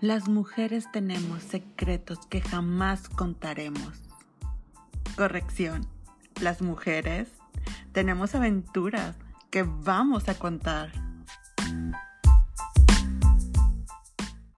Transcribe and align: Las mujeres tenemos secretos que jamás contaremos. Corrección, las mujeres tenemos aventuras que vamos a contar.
Las 0.00 0.28
mujeres 0.28 0.86
tenemos 0.92 1.42
secretos 1.42 2.20
que 2.28 2.40
jamás 2.40 3.08
contaremos. 3.08 4.00
Corrección, 5.16 5.88
las 6.40 6.62
mujeres 6.62 7.28
tenemos 7.90 8.36
aventuras 8.36 9.16
que 9.50 9.64
vamos 9.64 10.28
a 10.28 10.38
contar. 10.38 10.92